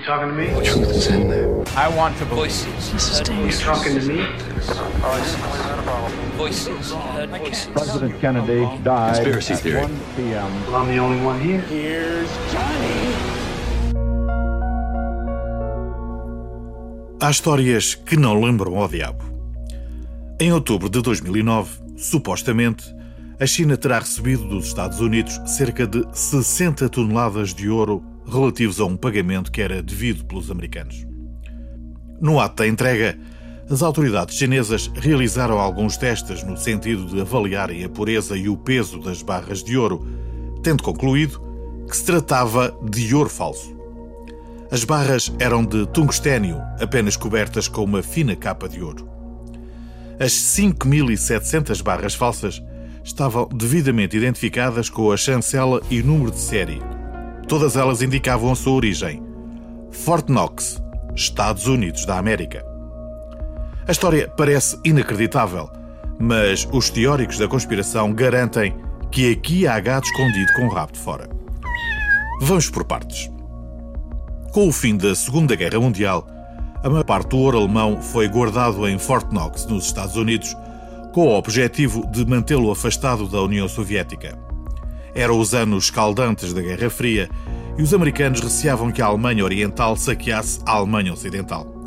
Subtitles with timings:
[0.00, 0.46] You talking to me?
[0.46, 1.62] The truth is in there.
[1.76, 2.90] I want to voices.
[2.90, 3.60] This is You dangerous.
[3.60, 4.24] talking to me?
[6.38, 6.94] Voices.
[7.74, 9.82] President Kennedy died Conspiracy at theory.
[9.82, 10.66] 1 p.m.
[10.66, 12.24] Well, I'm the only one here.
[17.20, 19.22] Há histórias que não lembram ao diabo.
[20.40, 22.84] Em outubro de 2009, supostamente,
[23.38, 28.84] a China terá recebido dos Estados Unidos cerca de 60 toneladas de ouro relativos a
[28.84, 31.06] um pagamento que era devido pelos americanos.
[32.20, 33.18] No ato da entrega,
[33.70, 38.98] as autoridades chinesas realizaram alguns testes no sentido de avaliarem a pureza e o peso
[39.00, 40.06] das barras de ouro,
[40.62, 41.40] tendo concluído
[41.88, 43.76] que se tratava de ouro falso.
[44.70, 49.08] As barras eram de tungstênio, apenas cobertas com uma fina capa de ouro.
[50.18, 52.62] As 5.700 barras falsas
[53.02, 56.99] estavam devidamente identificadas com a chancela e número de série.
[57.50, 59.20] Todas elas indicavam a sua origem.
[59.90, 60.80] Fort Knox,
[61.16, 62.64] Estados Unidos da América.
[63.88, 65.68] A história parece inacreditável,
[66.16, 68.76] mas os teóricos da conspiração garantem
[69.10, 71.28] que aqui há gado escondido com o rabo de fora.
[72.40, 73.28] Vamos por partes.
[74.52, 76.28] Com o fim da Segunda Guerra Mundial,
[76.84, 80.56] a maior parte do ouro alemão foi guardado em Fort Knox, nos Estados Unidos,
[81.12, 84.38] com o objetivo de mantê-lo afastado da União Soviética.
[85.14, 87.28] Eram os anos escaldantes da Guerra Fria
[87.76, 91.80] e os americanos receavam que a Alemanha Oriental saqueasse a Alemanha Ocidental.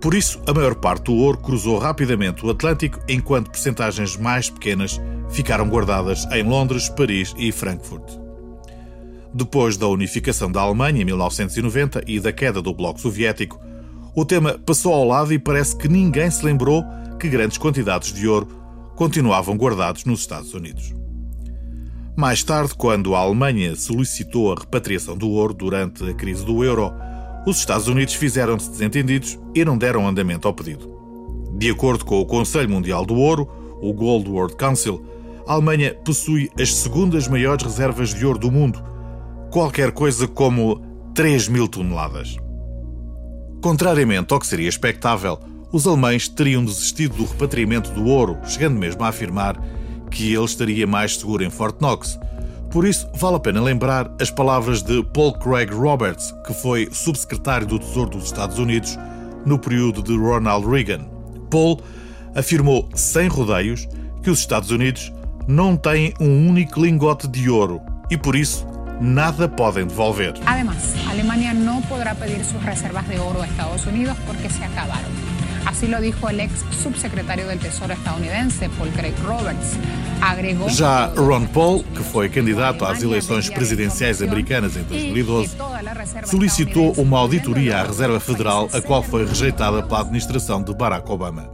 [0.00, 5.00] Por isso, a maior parte do ouro cruzou rapidamente o Atlântico, enquanto percentagens mais pequenas
[5.30, 8.26] ficaram guardadas em Londres, Paris e Frankfurt.
[9.34, 13.60] Depois da unificação da Alemanha em 1990 e da queda do Bloco Soviético,
[14.14, 16.84] o tema passou ao lado e parece que ninguém se lembrou
[17.18, 18.48] que grandes quantidades de ouro
[18.94, 20.94] continuavam guardados nos Estados Unidos.
[22.16, 26.90] Mais tarde, quando a Alemanha solicitou a repatriação do ouro durante a crise do euro,
[27.46, 30.90] os Estados Unidos fizeram-se desentendidos e não deram andamento ao pedido.
[31.58, 33.46] De acordo com o Conselho Mundial do Ouro,
[33.82, 35.04] o Gold World Council,
[35.46, 38.82] a Alemanha possui as segundas maiores reservas de ouro do mundo,
[39.50, 40.80] qualquer coisa como
[41.14, 42.38] 3 mil toneladas.
[43.62, 45.38] Contrariamente ao que seria expectável,
[45.70, 49.60] os alemães teriam desistido do repatriamento do ouro, chegando mesmo a afirmar
[50.16, 52.18] que ele estaria mais seguro em Fort Knox.
[52.70, 57.66] Por isso, vale a pena lembrar as palavras de Paul Craig Roberts, que foi subsecretário
[57.66, 58.98] do Tesouro dos Estados Unidos
[59.44, 61.04] no período de Ronald Reagan.
[61.50, 61.82] Paul
[62.34, 63.86] afirmou sem rodeios
[64.22, 65.12] que os Estados Unidos
[65.46, 68.66] não têm um único lingote de ouro e, por isso,
[68.98, 70.32] nada podem devolver.
[70.46, 75.35] Además, Alemania no podrá pedir sus reservas de oro a Estados Unidos porque se acabaron.
[75.76, 79.76] Así lo dijo el ex subsecretario del Tesoro estadounidense, Paul Craig Roberts.
[80.22, 85.54] Agregó Já Ron Paul, que foi candidato às eleições presidenciais americanas em 2012,
[86.24, 91.50] solicitou uma auditoria à Reserva Federal, a qual foi rejeitada pela administração de Barack Obama.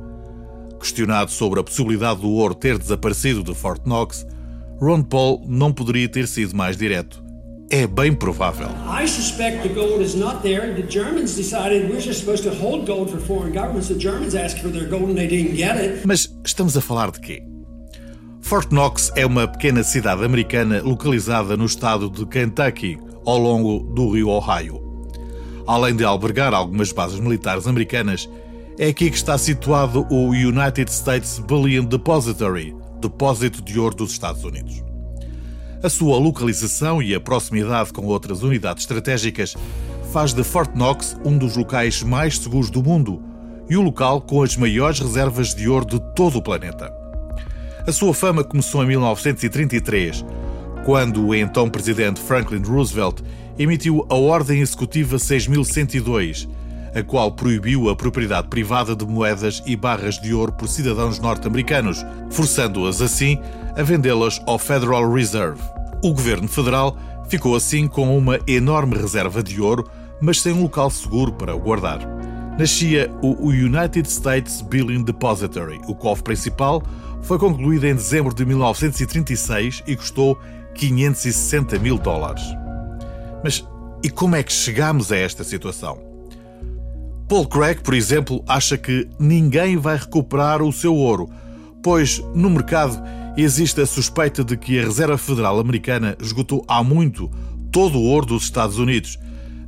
[0.78, 4.25] Questionado sobre a possibilidade do ouro ter desaparecido de Fort Knox,
[4.81, 7.21] Ron Paul não poderia ter sido mais direto.
[7.75, 8.69] É bem provável.
[8.87, 10.75] I suspect the gold is not there.
[10.75, 13.88] The Germans decided we're just supposed to hold gold for foreign governments.
[13.88, 16.06] The Germans asked for their gold and they didn't get it.
[16.06, 17.43] Mas estamos a falar de quê?
[18.43, 24.11] Fort Knox é uma pequena cidade americana localizada no estado de Kentucky, ao longo do
[24.11, 24.78] rio Ohio.
[25.66, 28.28] Além de albergar algumas bases militares americanas,
[28.78, 34.44] é aqui que está situado o United States Bullion Depository, depósito de ouro dos Estados
[34.44, 34.91] Unidos.
[35.82, 39.56] A sua localização e a proximidade com outras unidades estratégicas
[40.12, 43.20] faz de Fort Knox um dos locais mais seguros do mundo
[43.69, 46.93] e o local com as maiores reservas de ouro de todo o planeta.
[47.84, 50.25] A sua fama começou em 1933,
[50.84, 53.20] quando o então presidente Franklin Roosevelt
[53.59, 56.49] emitiu a Ordem Executiva 6102,
[56.94, 62.04] a qual proibiu a propriedade privada de moedas e barras de ouro por cidadãos norte-americanos,
[62.31, 63.37] forçando-as assim
[63.76, 65.72] a vendê-las ao Federal Reserve.
[66.02, 66.96] O governo federal
[67.28, 69.88] ficou assim com uma enorme reserva de ouro,
[70.20, 72.00] mas sem um local seguro para o guardar.
[72.58, 75.81] Nascia o United States Billion Depository.
[75.87, 76.82] O cofre principal
[77.22, 80.38] foi concluído em dezembro de 1936 e custou
[80.75, 82.43] 560 mil dólares.
[83.43, 83.64] Mas
[84.02, 85.98] e como é que chegamos a esta situação?
[87.28, 91.31] Paul Craig, por exemplo, acha que ninguém vai recuperar o seu ouro,
[91.82, 93.00] pois no mercado
[93.40, 97.31] existe a suspeita de que a Reserva Federal Americana esgotou há muito
[97.73, 99.19] todo o ouro dos Estados Unidos,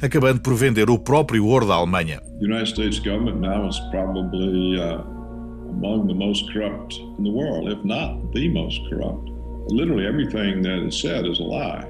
[0.03, 2.21] acabando por vender o próprio ouro da Alemanha.
[2.41, 5.01] The United States government now is probably uh,
[5.71, 9.31] among the most corrupt in the world, if not the most corrupt.
[9.71, 11.89] Literally everything that is said is a lie,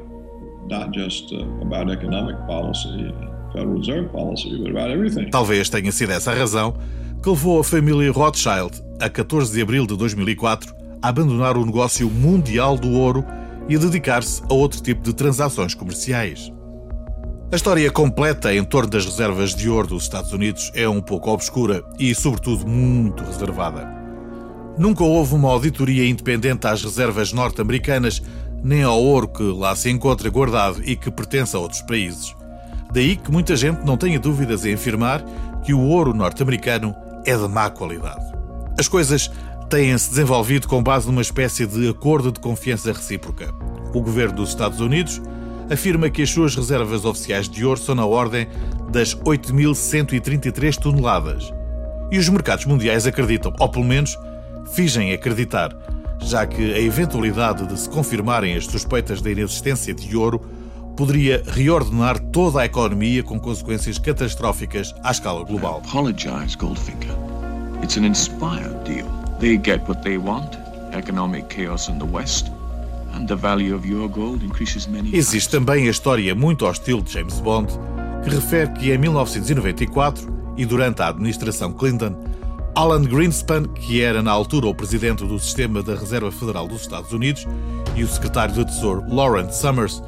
[0.69, 3.13] not just uh, about economic policy,
[3.53, 5.29] Federal Reserve policy, but about everything.
[5.31, 6.75] Talvez tenha sido essa a razão
[7.21, 12.11] que levou a família Rothschild, a 14 de abril de 2004, a abandonar o negócio
[12.11, 13.23] mundial do ouro
[13.69, 16.51] e a dedicar-se a outro tipo de transações comerciais.
[17.53, 21.31] A história completa em torno das reservas de ouro dos Estados Unidos é um pouco
[21.31, 23.87] obscura e, sobretudo, muito reservada.
[24.79, 28.23] Nunca houve uma auditoria independente às reservas norte-americanas,
[28.63, 32.35] nem ao ouro que lá se encontra guardado e que pertence a outros países.
[32.95, 35.23] Daí que muita gente não tenha dúvidas em afirmar
[35.63, 36.95] que o ouro norte-americano
[37.27, 38.25] é de má qualidade.
[38.79, 39.31] As coisas
[39.75, 43.53] têm-se desenvolvido com base numa espécie de acordo de confiança recíproca.
[43.93, 45.21] O governo dos Estados Unidos
[45.69, 48.47] afirma que as suas reservas oficiais de ouro são na ordem
[48.93, 51.53] das 8.133 toneladas.
[52.09, 54.17] E os mercados mundiais acreditam, ou pelo menos
[54.73, 55.77] fingem acreditar,
[56.21, 60.39] já que a eventualidade de se confirmarem as suspeitas da inexistência de ouro
[60.97, 65.83] poderia reordenar toda a economia com consequências catastróficas à escala global.
[67.83, 69.24] It's an inspired deal.
[69.45, 70.57] They get what they want
[70.95, 72.51] economic chaos in the West,
[73.13, 77.13] and the value of your gold increases many Existe também a história muito hostil de
[77.13, 77.71] James Bond,
[78.23, 82.17] que refere que em 1994 e durante a administração Clinton,
[82.75, 87.13] Alan Greenspan, que era na altura o presidente do sistema da Reserva Federal dos Estados
[87.13, 87.47] Unidos,
[87.95, 90.03] e o secretário do Tesouro Lawrence Summers,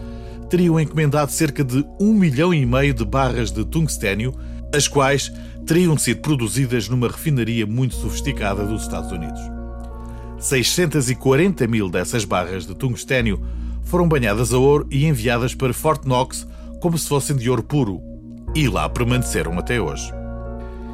[0.49, 4.33] teriam encomendado cerca de um milhão e meio de barras de tungstênio,
[4.75, 5.31] as quais
[5.67, 9.41] teriam sido produzidas numa refinaria muito sofisticada dos Estados Unidos.
[10.39, 13.43] 640 mil dessas barras de tungstênio
[13.83, 16.47] foram banhadas a ouro e enviadas para Fort Knox
[16.81, 18.01] como se fossem de ouro puro,
[18.55, 20.13] e lá permaneceram até hoje.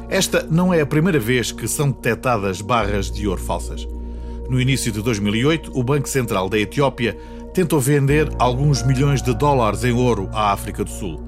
[0.09, 3.87] Esta não é a primeira vez que são detectadas barras de ouro falsas.
[4.49, 7.17] No início de 2008, o Banco Central da Etiópia
[7.53, 11.23] tentou vender alguns milhões de dólares em ouro à África do Sul.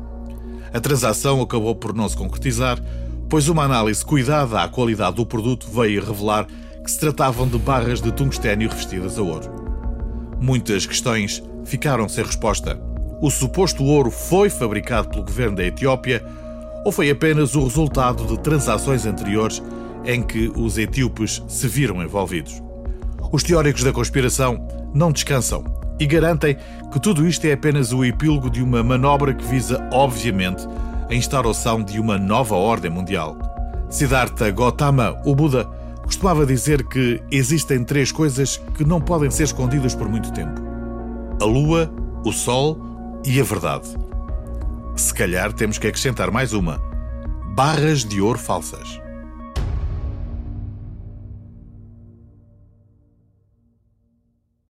[0.74, 2.82] A transação acabou por não se concretizar,
[3.30, 6.48] pois uma análise cuidada à qualidade do produto veio revelar
[6.84, 9.50] que se tratavam de barras de tungstênio revestidas a ouro.
[10.40, 12.80] Muitas questões ficaram sem resposta.
[13.22, 16.24] O suposto ouro foi fabricado pelo governo da Etiópia
[16.86, 19.62] ou foi apenas o resultado de transações anteriores
[20.06, 22.62] em que os etíopes se viram envolvidos?
[23.32, 25.64] Os teóricos da conspiração não descansam
[26.00, 26.58] e garantem
[26.92, 30.68] que tudo isto é apenas o epílogo de uma manobra que visa, obviamente,
[31.10, 33.38] a instauração de uma nova ordem mundial.
[33.90, 35.66] Siddhartha Gautama, o Buda,
[36.04, 40.62] costumava dizer que existem três coisas que não podem ser escondidas por muito tempo:
[41.42, 41.92] a lua,
[42.24, 42.80] o sol
[43.26, 43.88] e a verdade.
[44.96, 46.82] Se calhar temos que acrescentar mais uma:
[47.56, 49.05] barras de ouro falsas.